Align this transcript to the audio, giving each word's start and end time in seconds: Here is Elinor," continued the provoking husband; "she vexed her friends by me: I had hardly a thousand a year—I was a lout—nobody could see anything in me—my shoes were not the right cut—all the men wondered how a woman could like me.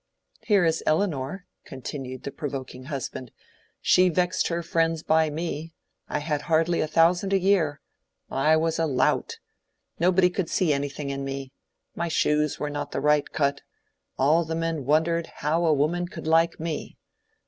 Here 0.41 0.65
is 0.65 0.81
Elinor," 0.87 1.45
continued 1.63 2.23
the 2.23 2.31
provoking 2.31 2.85
husband; 2.85 3.29
"she 3.81 4.09
vexed 4.09 4.47
her 4.47 4.63
friends 4.63 5.03
by 5.03 5.29
me: 5.29 5.73
I 6.09 6.17
had 6.17 6.41
hardly 6.41 6.81
a 6.81 6.87
thousand 6.87 7.33
a 7.33 7.39
year—I 7.39 8.57
was 8.57 8.79
a 8.79 8.87
lout—nobody 8.87 10.31
could 10.31 10.49
see 10.49 10.73
anything 10.73 11.11
in 11.11 11.23
me—my 11.23 12.07
shoes 12.07 12.59
were 12.59 12.71
not 12.71 12.89
the 12.89 12.99
right 12.99 13.31
cut—all 13.31 14.43
the 14.43 14.55
men 14.55 14.85
wondered 14.85 15.27
how 15.35 15.65
a 15.65 15.71
woman 15.73 16.07
could 16.07 16.25
like 16.25 16.59
me. 16.59 16.97